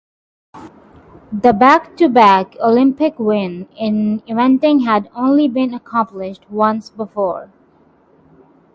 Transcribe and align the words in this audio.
The 1.31 1.53
back-to-back 1.53 2.55
Olympic 2.59 3.19
win 3.19 3.67
in 3.77 4.21
eventing 4.21 4.83
had 4.83 5.07
only 5.13 5.47
been 5.47 5.75
accomplished 5.75 6.43
once 6.49 6.89
before. 6.89 7.51